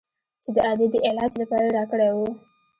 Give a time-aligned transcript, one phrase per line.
[0.43, 2.17] چې د ادې د علاج لپاره يې راكړى و.